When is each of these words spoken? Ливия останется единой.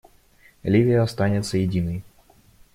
Ливия 0.63 1.03
останется 1.03 1.59
единой. 1.59 2.03